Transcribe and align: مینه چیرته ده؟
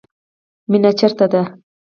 مینه 0.69 0.91
چیرته 0.99 1.25
ده؟ 1.31 1.41